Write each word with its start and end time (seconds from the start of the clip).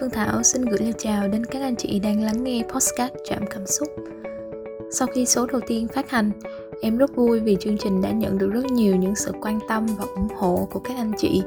Phương 0.00 0.10
Thảo 0.10 0.42
xin 0.42 0.64
gửi 0.64 0.78
lời 0.80 0.92
chào 0.98 1.28
đến 1.28 1.46
các 1.46 1.62
anh 1.62 1.76
chị 1.76 1.98
đang 1.98 2.24
lắng 2.24 2.44
nghe 2.44 2.62
podcast 2.68 3.12
Trạm 3.24 3.46
Cảm 3.50 3.66
Xúc. 3.66 3.88
Sau 4.92 5.08
khi 5.14 5.26
số 5.26 5.46
đầu 5.46 5.60
tiên 5.66 5.88
phát 5.88 6.10
hành, 6.10 6.30
em 6.82 6.98
rất 6.98 7.16
vui 7.16 7.40
vì 7.40 7.56
chương 7.60 7.78
trình 7.78 8.02
đã 8.02 8.10
nhận 8.10 8.38
được 8.38 8.50
rất 8.52 8.64
nhiều 8.64 8.96
những 8.96 9.14
sự 9.14 9.32
quan 9.42 9.58
tâm 9.68 9.86
và 9.86 10.04
ủng 10.14 10.28
hộ 10.36 10.68
của 10.72 10.80
các 10.80 10.96
anh 10.96 11.12
chị. 11.18 11.42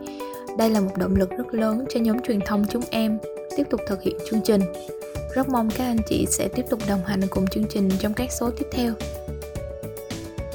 Đây 0.58 0.70
là 0.70 0.80
một 0.80 0.92
động 0.98 1.16
lực 1.16 1.30
rất 1.30 1.54
lớn 1.54 1.86
cho 1.90 2.00
nhóm 2.00 2.20
truyền 2.22 2.40
thông 2.46 2.66
chúng 2.70 2.84
em 2.90 3.18
tiếp 3.58 3.64
tục 3.70 3.82
thực 3.88 4.02
hiện 4.02 4.18
chương 4.30 4.42
trình. 4.42 4.62
Rất 5.36 5.50
mong 5.50 5.70
các 5.78 5.84
anh 5.86 6.00
chị 6.10 6.26
sẽ 6.30 6.48
tiếp 6.48 6.66
tục 6.70 6.80
đồng 6.88 7.02
hành 7.06 7.22
cùng 7.30 7.48
chương 7.48 7.68
trình 7.70 7.90
trong 8.00 8.14
các 8.14 8.32
số 8.32 8.50
tiếp 8.50 8.66
theo. 8.72 8.94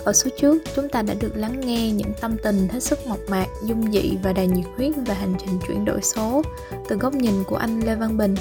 Ở 0.04 0.12
số 0.12 0.30
trước, 0.36 0.62
chúng 0.76 0.88
ta 0.88 1.02
đã 1.02 1.14
được 1.20 1.36
lắng 1.36 1.60
nghe 1.60 1.90
những 1.90 2.12
tâm 2.20 2.36
tình 2.42 2.68
hết 2.68 2.82
sức 2.82 3.06
mộc 3.06 3.18
mạc, 3.28 3.46
dung 3.64 3.92
dị 3.92 4.16
và 4.22 4.32
đầy 4.32 4.46
nhiệt 4.46 4.66
huyết 4.76 4.92
về 5.06 5.14
hành 5.14 5.34
trình 5.38 5.58
chuyển 5.68 5.84
đổi 5.84 6.02
số 6.02 6.42
từ 6.88 6.96
góc 6.96 7.14
nhìn 7.14 7.44
của 7.46 7.56
anh 7.56 7.80
Lê 7.80 7.94
Văn 7.94 8.16
Bình, 8.16 8.34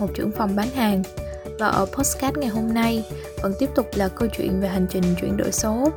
một 0.00 0.06
trưởng 0.14 0.30
phòng 0.32 0.56
bán 0.56 0.68
hàng. 0.70 1.02
Và 1.58 1.68
ở 1.68 1.86
postcard 1.86 2.38
ngày 2.38 2.48
hôm 2.48 2.74
nay 2.74 3.04
vẫn 3.42 3.52
tiếp 3.58 3.70
tục 3.74 3.86
là 3.94 4.08
câu 4.08 4.28
chuyện 4.36 4.60
về 4.60 4.68
hành 4.68 4.86
trình 4.90 5.02
chuyển 5.20 5.36
đổi 5.36 5.52
số, 5.52 5.88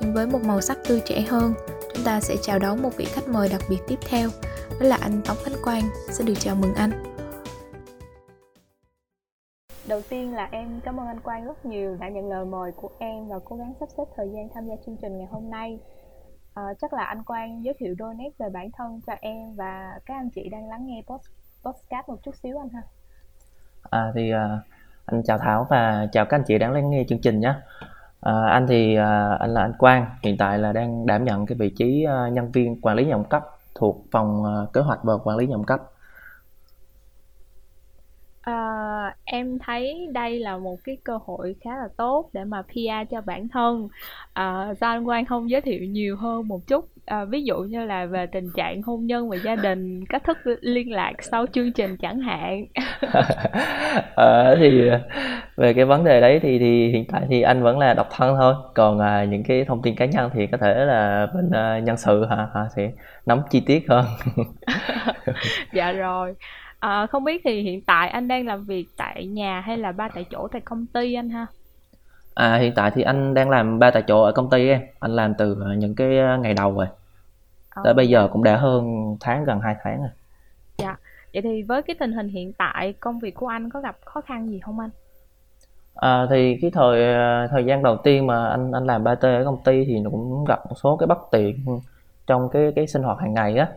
nhưng 0.00 0.14
với 0.14 0.26
một 0.26 0.42
màu 0.42 0.60
sắc 0.60 0.78
tươi 0.88 1.00
trẻ 1.06 1.20
hơn. 1.20 1.54
Chúng 1.94 2.04
ta 2.04 2.20
sẽ 2.20 2.36
chào 2.42 2.58
đón 2.58 2.82
một 2.82 2.96
vị 2.96 3.04
khách 3.04 3.28
mời 3.28 3.48
đặc 3.48 3.62
biệt 3.68 3.78
tiếp 3.88 3.98
theo, 4.08 4.30
đó 4.80 4.86
là 4.86 4.96
anh 4.96 5.22
Tống 5.22 5.36
Khánh 5.44 5.62
Quang. 5.62 5.82
Xin 6.12 6.26
được 6.26 6.34
chào 6.40 6.54
mừng 6.54 6.74
anh. 6.74 7.17
Đầu 9.88 10.00
tiên 10.08 10.34
là 10.34 10.48
em 10.52 10.80
cảm 10.84 11.00
ơn 11.00 11.06
anh 11.06 11.20
Quang 11.20 11.44
rất 11.44 11.66
nhiều 11.66 11.96
đã 12.00 12.08
nhận 12.08 12.28
lời 12.28 12.44
mời 12.44 12.72
của 12.72 12.90
em 12.98 13.28
và 13.28 13.36
cố 13.44 13.56
gắng 13.56 13.74
sắp 13.80 13.88
xếp 13.96 14.04
thời 14.16 14.28
gian 14.34 14.48
tham 14.54 14.66
gia 14.68 14.74
chương 14.86 14.96
trình 15.02 15.18
ngày 15.18 15.26
hôm 15.30 15.50
nay. 15.50 15.78
À, 16.54 16.62
chắc 16.80 16.92
là 16.92 17.04
anh 17.04 17.22
Quang 17.22 17.64
giới 17.64 17.74
thiệu 17.78 17.94
đôi 17.98 18.14
nét 18.14 18.30
về 18.38 18.48
bản 18.52 18.70
thân 18.76 19.00
cho 19.06 19.12
em 19.20 19.54
và 19.54 20.00
các 20.06 20.14
anh 20.14 20.30
chị 20.30 20.48
đang 20.48 20.68
lắng 20.68 20.86
nghe 20.86 21.02
post 21.06 21.22
podcast 21.64 22.08
một 22.08 22.16
chút 22.22 22.34
xíu 22.42 22.58
anh 22.58 22.68
ha. 22.68 22.82
À 23.90 24.12
thì 24.14 24.30
à, 24.30 24.58
anh 25.06 25.22
chào 25.22 25.38
Thảo 25.38 25.66
và 25.70 26.06
chào 26.12 26.24
các 26.24 26.36
anh 26.36 26.44
chị 26.46 26.58
đang 26.58 26.72
lắng 26.72 26.90
nghe 26.90 27.04
chương 27.08 27.20
trình 27.20 27.40
nhé. 27.40 27.54
À, 28.20 28.32
anh 28.50 28.66
thì 28.66 28.96
à, 28.96 29.36
anh 29.40 29.50
là 29.50 29.60
anh 29.60 29.72
Quang, 29.78 30.06
hiện 30.22 30.36
tại 30.38 30.58
là 30.58 30.72
đang 30.72 31.06
đảm 31.06 31.24
nhận 31.24 31.46
cái 31.46 31.58
vị 31.58 31.70
trí 31.70 32.04
à, 32.04 32.28
nhân 32.28 32.52
viên 32.52 32.80
quản 32.80 32.96
lý 32.96 33.06
nhận 33.06 33.24
cấp 33.24 33.44
thuộc 33.74 34.04
phòng 34.10 34.44
à, 34.44 34.66
kế 34.72 34.80
hoạch 34.80 35.00
và 35.02 35.14
quản 35.24 35.36
lý 35.36 35.46
nhận 35.46 35.64
cấp 35.64 35.80
À, 38.48 39.14
em 39.24 39.58
thấy 39.66 40.08
đây 40.12 40.38
là 40.38 40.56
một 40.56 40.76
cái 40.84 40.96
cơ 41.04 41.18
hội 41.26 41.54
khá 41.64 41.70
là 41.70 41.88
tốt 41.96 42.30
để 42.32 42.44
mà 42.44 42.62
PR 42.62 43.10
cho 43.10 43.20
bản 43.20 43.48
thân. 43.48 43.88
À, 44.32 44.74
sao 44.80 44.90
anh 44.90 45.04
Quang 45.04 45.24
không 45.24 45.50
giới 45.50 45.60
thiệu 45.60 45.84
nhiều 45.84 46.16
hơn 46.16 46.48
một 46.48 46.66
chút? 46.66 46.88
À, 47.06 47.24
ví 47.24 47.44
dụ 47.44 47.58
như 47.58 47.84
là 47.84 48.06
về 48.06 48.26
tình 48.26 48.50
trạng 48.56 48.82
hôn 48.82 49.06
nhân 49.06 49.28
và 49.28 49.36
gia 49.36 49.56
đình, 49.56 50.04
cách 50.08 50.22
thức 50.24 50.38
liên 50.60 50.92
lạc 50.92 51.12
sau 51.20 51.46
chương 51.52 51.72
trình 51.72 51.96
chẳng 51.96 52.20
hạn. 52.20 52.66
à, 54.16 54.54
thì 54.58 54.90
về 55.56 55.74
cái 55.74 55.84
vấn 55.84 56.04
đề 56.04 56.20
đấy 56.20 56.40
thì 56.42 56.58
thì 56.58 56.88
hiện 56.88 57.04
tại 57.12 57.22
thì 57.28 57.42
anh 57.42 57.62
vẫn 57.62 57.78
là 57.78 57.94
độc 57.94 58.08
thân 58.10 58.36
thôi. 58.38 58.54
Còn 58.74 58.98
à, 58.98 59.24
những 59.24 59.42
cái 59.42 59.64
thông 59.64 59.82
tin 59.82 59.96
cá 59.96 60.04
nhân 60.06 60.30
thì 60.34 60.46
có 60.46 60.58
thể 60.58 60.74
là 60.84 61.26
bên 61.34 61.50
à, 61.50 61.78
nhân 61.78 61.96
sự 61.96 62.24
hả, 62.30 62.48
hả 62.54 62.60
sẽ 62.76 62.90
nắm 63.26 63.42
chi 63.50 63.60
tiết 63.66 63.84
hơn. 63.88 64.04
dạ 65.72 65.92
rồi. 65.92 66.34
À, 66.80 67.06
không 67.06 67.24
biết 67.24 67.40
thì 67.44 67.62
hiện 67.62 67.80
tại 67.80 68.08
anh 68.08 68.28
đang 68.28 68.46
làm 68.46 68.64
việc 68.64 68.86
tại 68.96 69.26
nhà 69.26 69.60
hay 69.60 69.76
là 69.76 69.92
ba 69.92 70.08
tại 70.08 70.24
chỗ 70.30 70.48
tại 70.48 70.60
công 70.60 70.86
ty 70.86 71.14
anh 71.14 71.30
ha? 71.30 71.46
À, 72.34 72.56
hiện 72.56 72.72
tại 72.76 72.90
thì 72.94 73.02
anh 73.02 73.34
đang 73.34 73.50
làm 73.50 73.78
ba 73.78 73.90
tại 73.90 74.02
chỗ 74.06 74.22
ở 74.22 74.32
công 74.32 74.50
ty 74.50 74.68
em. 74.68 74.80
Anh 75.00 75.16
làm 75.16 75.34
từ 75.38 75.56
những 75.76 75.94
cái 75.94 76.18
ờ, 76.18 76.38
ngày 76.38 76.54
đầu 76.54 76.74
rồi. 76.74 76.86
Ờ. 77.70 77.82
Tới 77.84 77.94
bây 77.94 78.08
giờ 78.08 78.28
cũng 78.32 78.44
đã 78.44 78.56
hơn 78.56 79.16
tháng 79.20 79.44
gần 79.44 79.60
2 79.60 79.76
tháng 79.82 79.98
rồi. 79.98 80.10
Dạ. 80.78 80.96
Vậy 81.32 81.42
thì 81.42 81.62
với 81.62 81.82
cái 81.82 81.96
tình 81.98 82.12
hình 82.12 82.28
hiện 82.28 82.52
tại 82.52 82.92
công 83.00 83.18
việc 83.18 83.34
của 83.34 83.46
anh 83.46 83.70
có 83.70 83.80
gặp 83.80 83.96
khó 84.04 84.20
khăn 84.20 84.50
gì 84.50 84.58
không 84.58 84.80
anh? 84.80 84.90
À, 85.94 86.26
thì 86.30 86.58
cái 86.62 86.70
thời 86.70 87.14
thời 87.50 87.64
gian 87.64 87.82
đầu 87.82 87.96
tiên 87.96 88.26
mà 88.26 88.48
anh 88.48 88.72
anh 88.72 88.86
làm 88.86 89.04
3T 89.04 89.38
ở 89.38 89.44
công 89.44 89.62
ty 89.64 89.84
thì 89.84 90.00
nó 90.00 90.10
cũng 90.10 90.44
gặp 90.48 90.58
một 90.68 90.76
số 90.82 90.96
cái 90.96 91.06
bất 91.06 91.18
tiện 91.32 91.80
trong 92.26 92.48
cái 92.52 92.72
cái 92.76 92.86
sinh 92.86 93.02
hoạt 93.02 93.18
hàng 93.20 93.34
ngày 93.34 93.56
á 93.56 93.68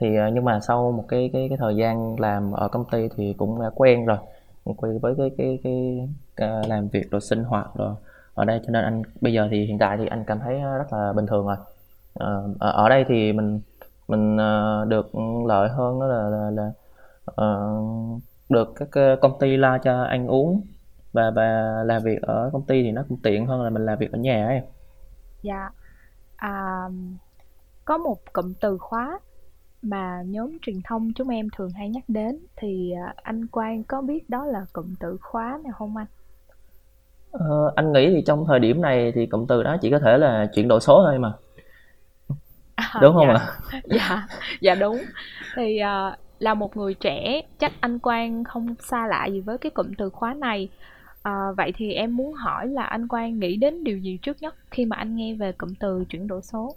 thì 0.00 0.16
à, 0.16 0.28
nhưng 0.34 0.44
mà 0.44 0.60
sau 0.60 0.92
một 0.92 1.04
cái 1.08 1.30
cái 1.32 1.46
cái 1.48 1.58
thời 1.58 1.76
gian 1.76 2.20
làm 2.20 2.52
ở 2.52 2.68
công 2.68 2.84
ty 2.90 3.08
thì 3.16 3.34
cũng 3.38 3.62
đã 3.62 3.70
quen 3.74 4.06
rồi. 4.06 4.18
Quen 4.64 4.98
với 4.98 5.14
cái 5.18 5.30
cái 5.38 5.58
cái, 5.64 6.08
cái 6.36 6.68
làm 6.68 6.88
việc 6.88 7.10
rồi 7.10 7.20
sinh 7.20 7.44
hoạt 7.44 7.66
rồi 7.74 7.94
ở 8.34 8.44
đây. 8.44 8.60
Cho 8.66 8.70
nên 8.70 8.84
anh 8.84 9.02
bây 9.20 9.32
giờ 9.32 9.48
thì 9.50 9.64
hiện 9.66 9.78
tại 9.78 9.96
thì 9.96 10.06
anh 10.06 10.24
cảm 10.26 10.38
thấy 10.40 10.60
rất 10.60 10.92
là 10.92 11.12
bình 11.12 11.26
thường 11.26 11.46
rồi. 11.46 11.56
Ờ, 12.14 12.48
ở, 12.58 12.70
ở 12.70 12.88
đây 12.88 13.04
thì 13.08 13.32
mình 13.32 13.60
mình 14.08 14.40
à, 14.40 14.84
được 14.88 15.10
lợi 15.46 15.68
hơn 15.68 16.00
đó 16.00 16.06
là 16.06 16.28
là, 16.28 16.50
là 16.50 16.72
uh, 17.46 18.22
được 18.48 18.74
các 18.76 19.18
công 19.20 19.38
ty 19.38 19.56
lo 19.56 19.78
cho 19.78 20.02
ăn 20.02 20.26
uống 20.26 20.60
và 21.12 21.30
và 21.30 21.82
làm 21.84 22.02
việc 22.02 22.22
ở 22.22 22.50
công 22.52 22.62
ty 22.62 22.82
thì 22.82 22.92
nó 22.92 23.02
cũng 23.08 23.18
tiện 23.22 23.46
hơn 23.46 23.62
là 23.62 23.70
mình 23.70 23.86
làm 23.86 23.98
việc 23.98 24.12
ở 24.12 24.18
nhà 24.18 24.46
ấy. 24.46 24.62
Dạ. 25.42 25.70
À, 26.36 26.88
có 27.84 27.98
một 27.98 28.18
cụm 28.32 28.52
từ 28.60 28.78
khóa 28.78 29.18
mà 29.82 30.22
nhóm 30.26 30.58
truyền 30.62 30.76
thông 30.84 31.12
chúng 31.12 31.28
em 31.28 31.48
thường 31.56 31.70
hay 31.70 31.88
nhắc 31.88 32.04
đến 32.08 32.38
thì 32.56 32.92
à, 33.06 33.14
anh 33.22 33.46
Quang 33.46 33.84
có 33.84 34.00
biết 34.02 34.30
đó 34.30 34.44
là 34.44 34.66
cụm 34.72 34.94
từ 35.00 35.16
khóa 35.20 35.58
nào 35.64 35.72
không 35.72 35.96
anh? 35.96 36.06
Ờ, 37.30 37.72
anh 37.76 37.92
nghĩ 37.92 38.10
thì 38.10 38.22
trong 38.26 38.44
thời 38.48 38.58
điểm 38.58 38.80
này 38.80 39.12
thì 39.14 39.26
cụm 39.26 39.46
từ 39.46 39.62
đó 39.62 39.76
chỉ 39.80 39.90
có 39.90 39.98
thể 39.98 40.18
là 40.18 40.46
chuyển 40.54 40.68
đổi 40.68 40.80
số 40.80 41.02
thôi 41.06 41.18
mà 41.18 41.32
à, 42.74 42.98
đúng 43.02 43.14
không 43.14 43.26
dạ. 43.28 43.34
ạ? 43.34 43.46
À? 43.70 43.80
dạ, 43.84 44.26
dạ 44.60 44.74
đúng. 44.74 44.98
Thì 45.56 45.80
uh, 45.82 46.18
là 46.38 46.54
một 46.54 46.76
người 46.76 46.94
trẻ 46.94 47.42
chắc 47.58 47.72
anh 47.80 47.98
Quang 47.98 48.44
không 48.44 48.74
xa 48.80 49.06
lạ 49.06 49.26
gì 49.26 49.40
với 49.40 49.58
cái 49.58 49.70
cụm 49.70 49.86
từ 49.98 50.10
khóa 50.10 50.34
này. 50.34 50.68
À, 51.22 51.52
vậy 51.56 51.72
thì 51.76 51.92
em 51.92 52.16
muốn 52.16 52.34
hỏi 52.34 52.66
là 52.66 52.82
anh 52.82 53.08
Quang 53.08 53.38
nghĩ 53.38 53.56
đến 53.56 53.84
điều 53.84 53.98
gì 53.98 54.18
trước 54.22 54.36
nhất 54.42 54.54
khi 54.70 54.84
mà 54.84 54.96
anh 54.96 55.16
nghe 55.16 55.34
về 55.34 55.52
cụm 55.52 55.74
từ 55.80 56.04
chuyển 56.08 56.26
đổi 56.26 56.42
số? 56.42 56.74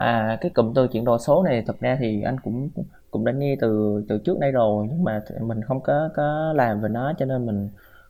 À, 0.00 0.38
cái 0.40 0.50
cụm 0.54 0.74
từ 0.74 0.88
chuyển 0.88 1.04
đổi 1.04 1.18
số 1.18 1.42
này 1.42 1.62
thực 1.66 1.80
ra 1.80 1.96
thì 2.00 2.22
anh 2.22 2.40
cũng 2.40 2.68
cũng 3.10 3.24
đã 3.24 3.32
nghe 3.32 3.56
từ 3.60 4.02
từ 4.08 4.18
trước 4.18 4.38
đây 4.38 4.52
rồi 4.52 4.86
nhưng 4.90 5.04
mà 5.04 5.22
mình 5.40 5.62
không 5.62 5.80
có 5.80 6.08
có 6.16 6.52
làm 6.56 6.80
về 6.80 6.88
nó 6.88 7.12
cho 7.18 7.26
nên 7.26 7.46
mình 7.46 7.68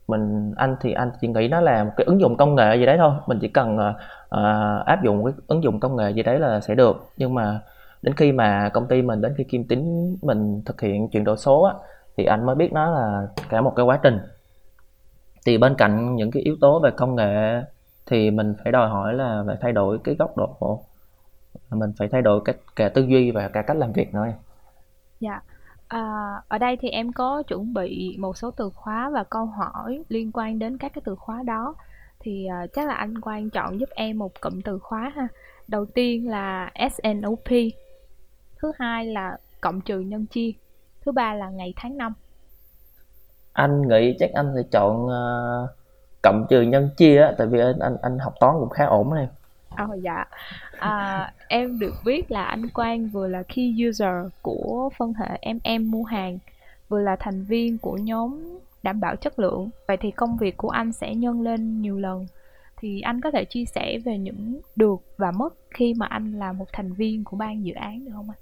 mình 0.08 0.52
anh 0.56 0.76
thì 0.80 0.92
anh 0.92 1.10
chỉ 1.20 1.28
nghĩ 1.28 1.48
nó 1.48 1.60
là 1.60 1.84
một 1.84 1.90
cái 1.96 2.04
ứng 2.04 2.20
dụng 2.20 2.36
công 2.36 2.54
nghệ 2.54 2.76
gì 2.76 2.86
đấy 2.86 2.96
thôi. 2.98 3.12
Mình 3.26 3.38
chỉ 3.40 3.48
cần 3.48 3.76
uh, 3.78 4.86
áp 4.86 5.04
dụng 5.04 5.24
cái 5.24 5.34
ứng 5.46 5.62
dụng 5.62 5.80
công 5.80 5.96
nghệ 5.96 6.10
gì 6.10 6.22
đấy 6.22 6.38
là 6.38 6.60
sẽ 6.60 6.74
được. 6.74 6.96
Nhưng 7.16 7.34
mà 7.34 7.60
đến 8.02 8.14
khi 8.14 8.32
mà 8.32 8.70
công 8.72 8.86
ty 8.86 9.02
mình 9.02 9.20
đến 9.20 9.34
khi 9.36 9.44
kim 9.44 9.64
tính 9.64 10.16
mình 10.22 10.62
thực 10.66 10.80
hiện 10.80 11.08
chuyển 11.08 11.24
đổi 11.24 11.36
số 11.36 11.62
á, 11.62 11.74
thì 12.16 12.24
anh 12.24 12.46
mới 12.46 12.54
biết 12.54 12.72
nó 12.72 12.90
là 12.90 13.26
cả 13.48 13.60
một 13.60 13.72
cái 13.76 13.86
quá 13.86 14.00
trình. 14.02 14.18
Thì 15.46 15.58
bên 15.58 15.74
cạnh 15.74 16.16
những 16.16 16.30
cái 16.30 16.42
yếu 16.42 16.56
tố 16.60 16.80
về 16.80 16.90
công 16.90 17.16
nghệ 17.16 17.62
thì 18.06 18.30
mình 18.30 18.54
phải 18.64 18.72
đòi 18.72 18.88
hỏi 18.88 19.14
là 19.14 19.42
phải 19.46 19.56
thay 19.60 19.72
đổi 19.72 19.98
cái 20.04 20.16
góc 20.18 20.36
độ 20.36 20.82
mình 21.70 21.92
phải 21.98 22.08
thay 22.08 22.22
đổi 22.22 22.40
cách 22.44 22.56
cả 22.76 22.88
tư 22.88 23.02
duy 23.02 23.30
và 23.30 23.48
cả 23.48 23.62
cách 23.62 23.76
làm 23.76 23.92
việc 23.92 24.14
nữa 24.14 24.26
Dạ. 25.20 25.40
À, 25.88 26.34
ở 26.48 26.58
đây 26.58 26.76
thì 26.80 26.88
em 26.88 27.12
có 27.12 27.42
chuẩn 27.42 27.74
bị 27.74 28.16
một 28.18 28.36
số 28.36 28.50
từ 28.50 28.70
khóa 28.70 29.10
và 29.10 29.24
câu 29.24 29.46
hỏi 29.46 30.02
liên 30.08 30.30
quan 30.34 30.58
đến 30.58 30.78
các 30.78 30.92
cái 30.94 31.02
từ 31.04 31.14
khóa 31.14 31.42
đó 31.42 31.74
thì 32.20 32.48
uh, 32.64 32.72
chắc 32.72 32.88
là 32.88 32.94
anh 32.94 33.20
Quang 33.20 33.50
chọn 33.50 33.80
giúp 33.80 33.88
em 33.94 34.18
một 34.18 34.40
cụm 34.40 34.60
từ 34.60 34.78
khóa 34.78 35.12
ha. 35.16 35.28
Đầu 35.68 35.86
tiên 35.86 36.30
là 36.30 36.70
SNOP, 36.92 37.48
thứ 38.58 38.72
hai 38.78 39.06
là 39.06 39.38
cộng 39.60 39.80
trừ 39.80 40.00
nhân 40.00 40.26
chia, 40.26 40.50
thứ 41.04 41.12
ba 41.12 41.34
là 41.34 41.50
ngày 41.50 41.74
tháng 41.76 41.96
năm. 41.96 42.12
Anh 43.52 43.88
nghĩ 43.88 44.16
chắc 44.18 44.30
anh 44.34 44.52
sẽ 44.56 44.62
chọn 44.70 45.04
uh, 45.06 45.70
cộng 46.22 46.46
trừ 46.48 46.62
nhân 46.62 46.90
chia 46.96 47.22
á, 47.22 47.34
tại 47.38 47.46
vì 47.46 47.60
anh 47.60 47.78
anh, 47.78 47.96
anh 48.02 48.18
học 48.18 48.34
toán 48.40 48.54
cũng 48.60 48.68
khá 48.68 48.84
ổn 48.84 49.14
này. 49.14 49.28
À, 49.74 49.84
oh, 49.84 50.02
dạ. 50.02 50.24
À, 50.78 51.32
em 51.48 51.78
được 51.78 51.94
biết 52.04 52.30
là 52.30 52.44
anh 52.44 52.68
Quang 52.68 53.08
vừa 53.08 53.28
là 53.28 53.42
key 53.42 53.74
user 53.88 54.26
của 54.42 54.90
phân 54.98 55.12
hệ 55.12 55.38
em 55.40 55.58
em 55.62 55.90
mua 55.90 56.04
hàng, 56.04 56.38
vừa 56.88 57.00
là 57.00 57.16
thành 57.16 57.44
viên 57.44 57.78
của 57.78 57.96
nhóm 57.96 58.58
đảm 58.82 59.00
bảo 59.00 59.16
chất 59.16 59.38
lượng. 59.38 59.70
Vậy 59.88 59.96
thì 59.96 60.10
công 60.10 60.36
việc 60.36 60.56
của 60.56 60.68
anh 60.68 60.92
sẽ 60.92 61.14
nhân 61.14 61.42
lên 61.42 61.82
nhiều 61.82 61.98
lần. 61.98 62.26
Thì 62.76 63.00
anh 63.00 63.20
có 63.20 63.30
thể 63.30 63.44
chia 63.44 63.64
sẻ 63.64 63.98
về 64.04 64.18
những 64.18 64.60
được 64.76 65.00
và 65.16 65.30
mất 65.30 65.54
khi 65.70 65.94
mà 65.94 66.06
anh 66.06 66.32
là 66.32 66.52
một 66.52 66.66
thành 66.72 66.92
viên 66.92 67.24
của 67.24 67.36
ban 67.36 67.64
dự 67.64 67.74
án 67.74 68.04
được 68.04 68.10
không 68.14 68.30
anh? 68.30 68.38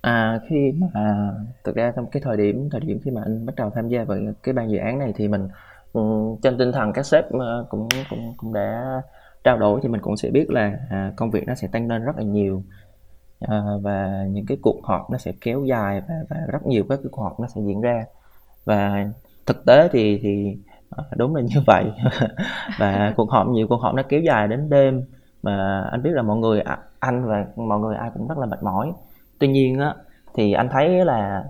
À 0.00 0.40
khi 0.48 0.72
mà 0.72 0.86
à, 0.94 1.32
thực 1.64 1.76
ra 1.76 1.92
trong 1.96 2.06
cái 2.10 2.22
thời 2.24 2.36
điểm 2.36 2.68
thời 2.70 2.80
điểm 2.80 3.00
khi 3.04 3.10
mà 3.10 3.22
anh 3.24 3.46
bắt 3.46 3.52
đầu 3.56 3.70
tham 3.74 3.88
gia 3.88 4.04
vào 4.04 4.18
cái 4.42 4.52
ban 4.52 4.70
dự 4.70 4.78
án 4.78 4.98
này 4.98 5.12
thì 5.16 5.28
mình 5.28 5.48
ừ, 5.92 6.00
trên 6.42 6.58
tinh 6.58 6.72
thần 6.72 6.92
các 6.92 7.06
sếp 7.06 7.24
ờ, 7.32 7.66
cũng 7.68 7.88
cũng 8.10 8.34
cũng 8.36 8.52
đã 8.52 9.02
trao 9.44 9.58
đổi 9.58 9.80
thì 9.82 9.88
mình 9.88 10.00
cũng 10.00 10.16
sẽ 10.16 10.30
biết 10.30 10.50
là 10.50 10.78
à, 10.90 11.12
công 11.16 11.30
việc 11.30 11.46
nó 11.46 11.54
sẽ 11.54 11.68
tăng 11.72 11.88
lên 11.88 12.04
rất 12.04 12.16
là 12.16 12.22
nhiều. 12.22 12.62
À, 13.40 13.62
và 13.82 14.24
những 14.30 14.46
cái 14.46 14.58
cuộc 14.62 14.80
họp 14.82 15.10
nó 15.10 15.18
sẽ 15.18 15.32
kéo 15.40 15.64
dài 15.64 16.02
và, 16.08 16.14
và 16.30 16.36
rất 16.52 16.66
nhiều 16.66 16.84
các 16.88 16.96
cái 16.96 17.08
cuộc 17.10 17.22
họp 17.22 17.40
nó 17.40 17.46
sẽ 17.46 17.60
diễn 17.66 17.80
ra. 17.80 18.04
Và 18.64 19.06
thực 19.46 19.64
tế 19.66 19.88
thì 19.92 20.18
thì 20.22 20.56
à, 20.90 21.04
đúng 21.16 21.36
là 21.36 21.42
như 21.54 21.60
vậy. 21.66 21.84
Và 22.78 23.14
cuộc 23.16 23.30
họp 23.30 23.48
nhiều 23.48 23.66
cuộc 23.68 23.80
họp 23.80 23.94
nó 23.94 24.02
kéo 24.08 24.20
dài 24.20 24.48
đến 24.48 24.70
đêm. 24.70 25.04
Mà 25.42 25.84
anh 25.90 26.02
biết 26.02 26.10
là 26.12 26.22
mọi 26.22 26.36
người 26.36 26.60
à, 26.60 26.78
anh 26.98 27.24
và 27.28 27.46
mọi 27.56 27.78
người 27.78 27.96
ai 27.96 28.10
cũng 28.14 28.28
rất 28.28 28.38
là 28.38 28.46
mệt 28.46 28.62
mỏi. 28.62 28.92
Tuy 29.38 29.48
nhiên 29.48 29.78
á 29.78 29.94
thì 30.34 30.52
anh 30.52 30.68
thấy 30.72 31.04
là 31.04 31.44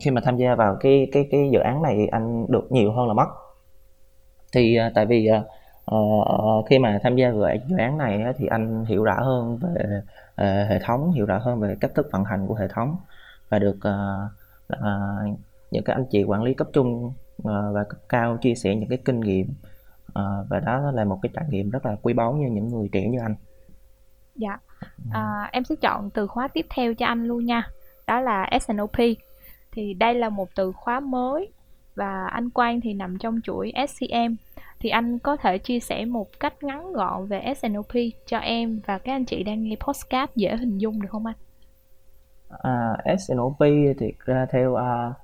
khi 0.00 0.10
mà 0.10 0.20
tham 0.24 0.36
gia 0.36 0.54
vào 0.54 0.76
cái 0.80 1.08
cái 1.12 1.28
cái 1.30 1.50
dự 1.52 1.58
án 1.58 1.82
này 1.82 2.08
anh 2.12 2.46
được 2.48 2.72
nhiều 2.72 2.92
hơn 2.92 3.08
là 3.08 3.14
mất. 3.14 3.26
Thì, 4.52 4.76
à, 4.76 4.90
tại 4.94 5.06
vì, 5.06 5.28
à, 5.90 5.96
ờ, 6.26 6.36
ờ, 6.38 6.62
khi 6.70 6.78
mà 6.78 6.98
tham 7.02 7.16
gia 7.16 7.30
vào 7.30 7.56
dự 7.68 7.76
án 7.76 7.98
này 7.98 8.24
thì 8.38 8.46
anh 8.46 8.84
hiểu 8.84 9.04
rõ 9.04 9.16
hơn 9.22 9.58
về, 9.58 10.02
ờ, 10.34 10.64
hệ 10.64 10.78
thống, 10.78 11.12
hiểu 11.12 11.26
rõ 11.26 11.38
hơn 11.38 11.60
về 11.60 11.76
cách 11.80 11.94
thức 11.94 12.08
vận 12.12 12.24
hành 12.24 12.46
của 12.46 12.54
hệ 12.54 12.68
thống 12.68 12.96
và 13.48 13.58
được, 13.58 13.76
ờ, 13.80 14.28
ờ, 14.68 15.00
những 15.70 15.84
cái 15.84 15.96
anh 15.96 16.04
chị 16.10 16.24
quản 16.24 16.42
lý 16.42 16.54
cấp 16.54 16.68
trung, 16.72 17.12
ờ, 17.44 17.72
và 17.72 17.84
cấp 17.84 17.98
cao 18.08 18.36
chia 18.40 18.54
sẻ 18.54 18.74
những 18.74 18.88
cái 18.88 18.98
kinh 19.04 19.20
nghiệm, 19.20 19.46
ờ, 20.12 20.46
và 20.50 20.60
đó 20.60 20.90
là 20.94 21.04
một 21.04 21.18
cái 21.22 21.30
trải 21.34 21.44
nghiệm 21.48 21.70
rất 21.70 21.86
là 21.86 21.96
quý 22.02 22.12
báu 22.12 22.32
như 22.32 22.48
những 22.50 22.68
người 22.68 22.88
trẻ 22.92 23.08
như 23.08 23.18
anh. 23.22 23.34
Dạ, 24.34 24.58
à, 25.10 25.48
em 25.52 25.64
sẽ 25.64 25.74
chọn 25.74 26.10
từ 26.10 26.26
khóa 26.26 26.48
tiếp 26.48 26.66
theo 26.74 26.94
cho 26.94 27.06
anh 27.06 27.24
luôn 27.24 27.44
nha, 27.44 27.68
đó 28.06 28.20
là 28.20 28.48
S&OP. 28.52 29.16
Thì 29.72 29.94
đây 29.94 30.14
là 30.14 30.28
một 30.28 30.48
từ 30.54 30.72
khóa 30.72 31.00
mới 31.00 31.52
và 31.94 32.26
anh 32.26 32.50
Quang 32.50 32.80
thì 32.80 32.94
nằm 32.94 33.18
trong 33.18 33.40
chuỗi 33.44 33.72
SCM. 33.74 34.36
Thì 34.80 34.90
anh 34.90 35.18
có 35.18 35.36
thể 35.36 35.58
chia 35.58 35.80
sẻ 35.80 36.04
một 36.04 36.26
cách 36.40 36.62
ngắn 36.62 36.92
gọn 36.92 37.26
về 37.26 37.54
S&OP 37.56 37.92
cho 38.26 38.38
em 38.38 38.80
và 38.86 38.98
các 38.98 39.12
anh 39.12 39.24
chị 39.24 39.42
đang 39.42 39.62
nghe 39.62 39.76
podcast 39.86 40.30
dễ 40.36 40.56
hình 40.56 40.78
dung 40.78 41.02
được 41.02 41.08
không 41.10 41.26
anh? 41.26 41.36
À, 42.48 42.96
S&OP 43.18 43.58
thì 43.98 44.12
ra 44.24 44.46
theo 44.52 44.72
uh, 44.72 45.16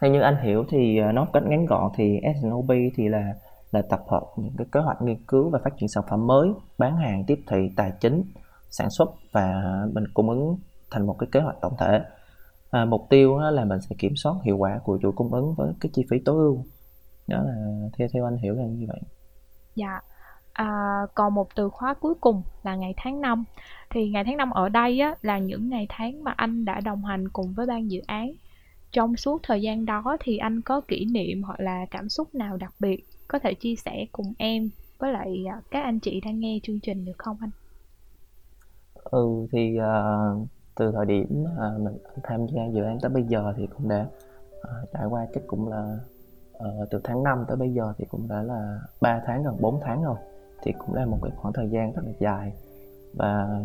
theo 0.00 0.10
như 0.10 0.20
anh 0.20 0.36
hiểu 0.42 0.64
thì 0.70 0.98
à, 0.98 1.12
nó 1.12 1.26
cách 1.32 1.42
ngắn 1.46 1.66
gọn 1.66 1.90
thì 1.96 2.20
S&OP 2.40 2.68
thì 2.96 3.08
là 3.08 3.34
là 3.70 3.82
tập 3.82 4.00
hợp 4.08 4.22
những 4.36 4.52
cái 4.58 4.66
kế 4.72 4.80
hoạch 4.80 5.02
nghiên 5.02 5.24
cứu 5.28 5.50
và 5.50 5.58
phát 5.64 5.70
triển 5.78 5.88
sản 5.88 6.04
phẩm 6.10 6.26
mới, 6.26 6.48
bán 6.78 6.96
hàng, 6.96 7.24
tiếp 7.26 7.38
thị, 7.50 7.56
tài 7.76 7.92
chính, 8.00 8.22
sản 8.70 8.90
xuất 8.90 9.10
và 9.32 9.62
mình 9.92 10.04
cung 10.14 10.30
ứng 10.30 10.58
thành 10.90 11.06
một 11.06 11.16
cái 11.18 11.28
kế 11.32 11.40
hoạch 11.40 11.56
tổng 11.60 11.76
thể. 11.78 12.00
À, 12.70 12.84
mục 12.84 13.06
tiêu 13.10 13.38
là 13.38 13.64
mình 13.64 13.80
sẽ 13.80 13.96
kiểm 13.98 14.12
soát 14.16 14.34
hiệu 14.44 14.56
quả 14.56 14.80
của 14.84 14.98
chuỗi 15.02 15.12
cung 15.12 15.32
ứng 15.32 15.54
với 15.56 15.72
cái 15.80 15.90
chi 15.92 16.02
phí 16.10 16.16
tối 16.24 16.36
ưu. 16.36 16.64
Đó 17.30 17.42
là 17.42 17.88
theo 17.98 18.08
theo 18.12 18.24
anh 18.24 18.36
hiểu 18.36 18.54
là 18.54 18.64
như 18.64 18.86
vậy. 18.88 19.00
Dạ. 19.74 20.00
À, 20.52 21.00
còn 21.14 21.34
một 21.34 21.54
từ 21.54 21.68
khóa 21.68 21.94
cuối 21.94 22.14
cùng 22.20 22.42
là 22.62 22.76
ngày 22.76 22.94
tháng 22.96 23.20
năm. 23.20 23.44
Thì 23.90 24.10
ngày 24.10 24.24
tháng 24.24 24.36
năm 24.36 24.50
ở 24.50 24.68
đây 24.68 25.00
á, 25.00 25.14
là 25.22 25.38
những 25.38 25.68
ngày 25.68 25.86
tháng 25.88 26.24
mà 26.24 26.30
anh 26.36 26.64
đã 26.64 26.80
đồng 26.80 27.04
hành 27.04 27.28
cùng 27.28 27.52
với 27.52 27.66
ban 27.66 27.90
dự 27.90 28.00
án. 28.06 28.32
Trong 28.92 29.16
suốt 29.16 29.40
thời 29.42 29.62
gian 29.62 29.86
đó 29.86 30.16
thì 30.20 30.36
anh 30.36 30.60
có 30.60 30.80
kỷ 30.80 31.04
niệm 31.04 31.42
hoặc 31.42 31.60
là 31.60 31.86
cảm 31.90 32.08
xúc 32.08 32.34
nào 32.34 32.56
đặc 32.56 32.74
biệt 32.78 33.04
có 33.28 33.38
thể 33.38 33.54
chia 33.54 33.74
sẻ 33.76 34.06
cùng 34.12 34.32
em 34.38 34.70
với 34.98 35.12
lại 35.12 35.44
à, 35.50 35.60
các 35.70 35.82
anh 35.82 36.00
chị 36.00 36.20
đang 36.24 36.40
nghe 36.40 36.58
chương 36.62 36.80
trình 36.80 37.04
được 37.04 37.18
không 37.18 37.36
anh? 37.40 37.50
Ừ 39.04 39.46
thì 39.52 39.76
à, 39.78 40.16
từ 40.74 40.92
thời 40.92 41.06
điểm 41.06 41.44
mà 41.58 41.78
mình 41.78 41.98
tham 42.22 42.46
gia 42.46 42.62
dự 42.74 42.82
án 42.82 42.98
tới 43.02 43.10
bây 43.10 43.22
giờ 43.22 43.52
thì 43.56 43.66
cũng 43.66 43.88
đã 43.88 44.06
à, 44.62 44.70
trải 44.92 45.06
qua 45.06 45.26
chắc 45.34 45.42
cũng 45.46 45.68
là 45.68 45.98
Ờ, 46.60 46.86
từ 46.90 47.00
tháng 47.04 47.22
5 47.22 47.44
tới 47.48 47.56
bây 47.56 47.74
giờ 47.74 47.92
thì 47.98 48.04
cũng 48.04 48.28
đã 48.28 48.42
là 48.42 48.80
3 49.00 49.22
tháng 49.26 49.42
gần 49.42 49.56
4 49.60 49.80
tháng 49.82 50.04
rồi. 50.04 50.16
Thì 50.62 50.72
cũng 50.78 50.94
là 50.94 51.06
một 51.06 51.18
cái 51.22 51.32
khoảng 51.36 51.52
thời 51.52 51.70
gian 51.70 51.92
rất 51.92 52.02
là 52.04 52.12
dài. 52.18 52.52
Và 53.14 53.60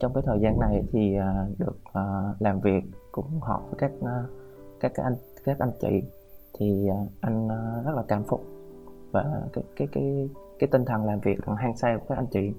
trong 0.00 0.14
cái 0.14 0.22
thời 0.26 0.40
gian 0.40 0.60
này 0.60 0.84
thì 0.92 1.16
uh, 1.18 1.58
được 1.58 1.76
uh, 1.88 2.42
làm 2.42 2.60
việc 2.60 2.84
cũng 3.12 3.40
họp 3.40 3.62
với 3.70 3.74
các 3.78 3.92
uh, 4.00 4.30
các 4.80 4.92
cái 4.94 5.04
anh 5.04 5.14
các 5.44 5.58
anh 5.58 5.70
chị. 5.80 6.02
Thì 6.58 6.88
uh, 6.90 7.08
anh 7.20 7.46
uh, 7.46 7.86
rất 7.86 7.94
là 7.96 8.02
cảm 8.08 8.24
phục. 8.24 8.44
Và 9.10 9.42
cái 9.52 9.64
cái 9.76 9.88
cái 9.92 10.28
cái 10.58 10.68
tinh 10.72 10.84
thần 10.84 11.04
làm 11.04 11.20
việc 11.20 11.38
hăng 11.56 11.76
say 11.76 11.96
của 11.96 12.04
các 12.08 12.18
anh 12.18 12.26
chị. 12.26 12.52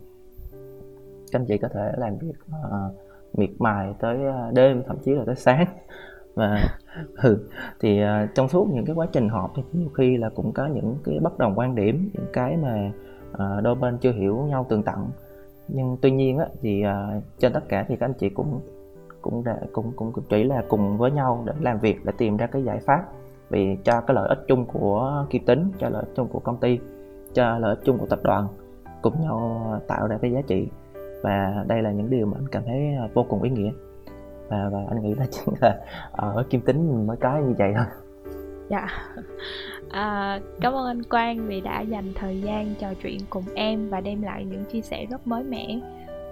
Các 1.32 1.40
anh 1.40 1.46
chị 1.48 1.58
có 1.58 1.68
thể 1.74 1.92
làm 1.98 2.18
việc 2.18 2.36
uh, 2.50 2.96
miệt 3.38 3.50
mài 3.60 3.94
tới 4.00 4.18
đêm 4.54 4.84
thậm 4.88 4.98
chí 5.04 5.12
là 5.12 5.24
tới 5.26 5.36
sáng 5.36 5.66
và 6.38 6.70
ừ, 7.24 7.38
thì 7.80 8.04
uh, 8.04 8.36
trong 8.36 8.50
suốt 8.50 8.68
những 8.74 8.86
cái 8.86 8.96
quá 8.96 9.08
trình 9.12 9.30
họp 9.30 9.52
thì 9.56 9.64
nhiều 9.74 9.90
khi 9.98 10.18
là 10.18 10.30
cũng 10.30 10.52
có 10.52 10.66
những 10.66 10.96
cái 11.04 11.20
bất 11.20 11.38
đồng 11.38 11.60
quan 11.60 11.76
điểm 11.76 12.10
những 12.14 12.26
cái 12.34 12.58
mà 12.58 12.92
uh, 13.32 13.64
đôi 13.64 13.76
bên 13.76 13.98
chưa 13.98 14.12
hiểu 14.12 14.38
nhau 14.38 14.66
tường 14.70 14.84
tận. 14.84 15.10
Nhưng 15.68 15.98
tuy 16.02 16.12
nhiên 16.12 16.38
á, 16.38 16.46
thì 16.62 16.84
uh, 16.86 17.24
trên 17.40 17.54
tất 17.54 17.70
cả 17.70 17.86
thì 17.88 17.96
các 17.96 18.06
anh 18.06 18.14
chị 18.14 18.30
cũng 18.30 18.60
cũng 19.22 19.44
đã 19.44 19.60
cũng 19.72 19.92
cũng 19.96 20.12
chỉ 20.30 20.44
là 20.44 20.64
cùng 20.68 20.98
với 20.98 21.12
nhau 21.12 21.44
để 21.46 21.54
làm 21.60 21.80
việc 21.80 22.06
để 22.06 22.14
tìm 22.18 22.38
ra 22.38 22.48
cái 22.48 22.64
giải 22.64 22.80
pháp 22.80 23.04
vì 23.50 23.78
cho 23.84 24.02
cái 24.02 24.16
lợi 24.16 24.30
ích 24.30 24.40
chung 24.48 24.66
của 24.66 25.26
Kim 25.30 25.46
Tính 25.46 25.72
cho 25.80 25.90
lợi 25.90 26.04
ích 26.06 26.16
chung 26.16 26.28
của 26.28 26.40
công 26.40 26.58
ty 26.58 26.80
cho 27.34 27.58
lợi 27.58 27.76
ích 27.76 27.86
chung 27.86 27.98
của 27.98 28.06
tập 28.06 28.20
đoàn 28.24 28.48
cùng 29.02 29.22
nhau 29.22 29.62
tạo 29.88 30.08
ra 30.08 30.18
cái 30.22 30.32
giá 30.32 30.42
trị. 30.48 30.68
Và 31.24 31.66
đây 31.68 31.82
là 31.82 31.92
những 31.92 32.10
điều 32.10 32.26
mà 32.26 32.38
anh 32.38 32.48
cảm 32.48 32.64
thấy 32.66 32.96
vô 33.14 33.26
cùng 33.30 33.44
ý 33.44 33.50
nghĩa 33.50 33.72
và 34.50 34.70
và 34.72 34.80
anh 34.90 35.04
nghĩ 35.04 35.16
là 35.16 35.26
chỉ 35.32 35.52
là 35.62 35.80
ở 36.12 36.44
Kim 36.50 36.62
Tính 36.62 37.08
mới 37.08 37.18
có 37.18 37.38
như 37.38 37.54
vậy 37.58 37.74
thôi 37.76 37.86
Dạ. 38.70 38.88
À, 39.90 40.40
cảm 40.62 40.74
ơn 40.74 40.86
anh 40.86 41.04
Quang 41.04 41.48
vì 41.48 41.62
đã 41.62 41.82
dành 41.82 42.14
thời 42.16 42.42
gian 42.42 42.74
trò 42.80 42.88
chuyện 43.04 43.20
cùng 43.30 43.44
em 43.56 43.90
và 43.90 44.02
đem 44.02 44.22
lại 44.22 44.46
những 44.46 44.66
chia 44.66 44.82
sẻ 44.82 45.06
rất 45.10 45.28
mới 45.28 45.44
mẻ. 45.44 45.80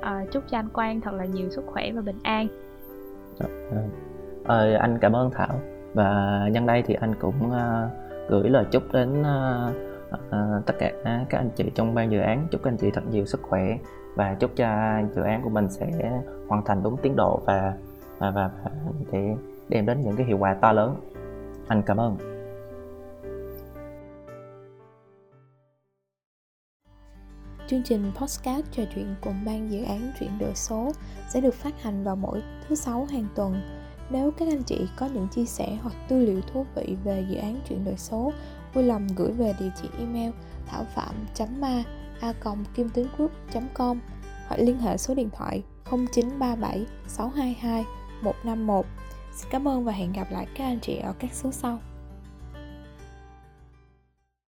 À, 0.02 0.26
chúc 0.32 0.44
cho 0.50 0.58
anh 0.58 0.70
Quang 0.70 1.02
thật 1.02 1.14
là 1.14 1.26
nhiều 1.26 1.50
sức 1.50 1.64
khỏe 1.68 1.92
và 1.92 2.02
bình 2.02 2.20
an. 2.24 2.48
ờ, 4.46 4.74
anh 4.74 4.98
cảm 5.02 5.16
ơn 5.16 5.32
Thảo 5.32 5.60
và 5.94 6.40
nhân 6.52 6.66
đây 6.66 6.84
thì 6.88 6.94
anh 6.94 7.16
cũng 7.20 7.36
uh, 7.48 7.92
gửi 8.30 8.50
lời 8.50 8.66
chúc 8.72 8.84
đến 8.94 9.22
uh, 9.22 9.76
uh, 10.14 10.66
tất 10.66 10.74
cả 10.80 10.92
các 11.30 11.38
anh 11.38 11.50
chị 11.56 11.72
trong 11.76 11.96
ban 11.96 12.12
dự 12.12 12.20
án 12.20 12.48
chúc 12.52 12.64
các 12.64 12.72
anh 12.72 12.78
chị 12.78 12.92
thật 12.92 13.02
nhiều 13.12 13.26
sức 13.26 13.42
khỏe 13.42 13.78
và 14.16 14.36
chúc 14.40 14.52
cho 14.56 14.68
dự 15.16 15.22
án 15.22 15.42
của 15.44 15.50
mình 15.50 15.70
sẽ 15.70 16.22
hoàn 16.48 16.66
thành 16.66 16.84
đúng 16.84 16.98
tiến 16.98 17.16
độ 17.16 17.42
và 17.46 17.74
và, 18.20 18.32
và, 18.32 18.50
để 19.12 19.36
đem 19.70 19.86
đến 19.86 20.02
những 20.02 20.16
cái 20.16 20.26
hiệu 20.26 20.38
quả 20.38 20.58
to 20.62 20.72
lớn 20.72 20.96
anh 21.68 21.84
cảm 21.86 21.98
ơn 21.98 22.18
Chương 27.68 27.84
trình 27.84 28.12
podcast 28.16 28.66
trò 28.72 28.84
chuyện 28.96 29.16
cùng 29.22 29.46
ban 29.46 29.72
dự 29.72 29.84
án 29.84 30.12
chuyển 30.20 30.40
đổi 30.40 30.56
số 30.56 30.92
sẽ 31.30 31.42
được 31.42 31.54
phát 31.54 31.82
hành 31.82 32.04
vào 32.04 32.16
mỗi 32.16 32.44
thứ 32.68 32.76
sáu 32.76 33.08
hàng 33.12 33.28
tuần. 33.36 33.62
Nếu 34.10 34.32
các 34.32 34.48
anh 34.48 34.64
chị 34.64 34.88
có 34.98 35.10
những 35.14 35.28
chia 35.28 35.46
sẻ 35.46 35.78
hoặc 35.82 35.96
tư 36.08 36.20
liệu 36.20 36.42
thú 36.42 36.66
vị 36.76 36.98
về 37.04 37.26
dự 37.30 37.36
án 37.36 37.60
chuyển 37.70 37.86
đổi 37.86 37.98
số, 37.98 38.32
vui 38.74 38.84
lòng 38.84 39.08
gửi 39.16 39.32
về 39.32 39.54
địa 39.60 39.70
chỉ 39.82 39.90
email 40.00 40.32
thảo 40.66 40.86
phạm.ma 40.96 41.84
a 42.22 42.34
kim 42.76 42.90
tuyến 42.90 43.08
group.com 43.18 44.00
hoặc 44.48 44.58
liên 44.58 44.78
hệ 44.78 44.98
số 44.98 45.16
điện 45.16 45.30
thoại 45.38 45.64
0937 45.92 46.86
622 47.08 47.86
151. 48.26 48.86
Xin 49.36 49.50
cảm 49.52 49.68
ơn 49.68 49.86
và 49.86 49.92
hẹn 49.92 50.14
gặp 50.14 50.32
lại 50.32 50.48
các 50.56 50.64
anh 50.64 50.80
chị 50.80 50.98
ở 50.98 51.14
các 51.20 51.34
số 51.34 51.52
sau. 51.52 51.80